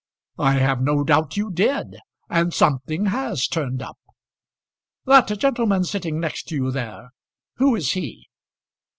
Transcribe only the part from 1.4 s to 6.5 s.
did, and something has turned up. That gentleman sitting next